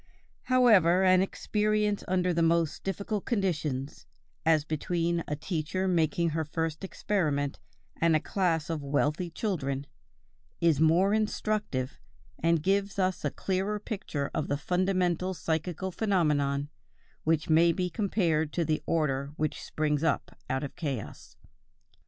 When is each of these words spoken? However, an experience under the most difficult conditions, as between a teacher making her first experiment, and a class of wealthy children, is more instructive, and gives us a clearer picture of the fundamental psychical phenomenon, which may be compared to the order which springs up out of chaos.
However, 0.45 1.03
an 1.03 1.21
experience 1.21 2.03
under 2.07 2.33
the 2.33 2.41
most 2.41 2.83
difficult 2.83 3.23
conditions, 3.25 4.07
as 4.47 4.65
between 4.65 5.23
a 5.27 5.35
teacher 5.35 5.87
making 5.87 6.29
her 6.29 6.43
first 6.43 6.83
experiment, 6.83 7.59
and 7.97 8.15
a 8.15 8.19
class 8.19 8.71
of 8.71 8.81
wealthy 8.81 9.29
children, 9.29 9.85
is 10.59 10.79
more 10.79 11.13
instructive, 11.13 11.99
and 12.39 12.63
gives 12.63 12.97
us 12.97 13.23
a 13.23 13.29
clearer 13.29 13.79
picture 13.79 14.31
of 14.33 14.47
the 14.47 14.57
fundamental 14.57 15.35
psychical 15.35 15.91
phenomenon, 15.91 16.69
which 17.23 17.47
may 17.47 17.71
be 17.71 17.87
compared 17.87 18.51
to 18.53 18.65
the 18.65 18.81
order 18.87 19.33
which 19.35 19.61
springs 19.63 20.03
up 20.03 20.35
out 20.49 20.63
of 20.63 20.75
chaos. 20.75 21.35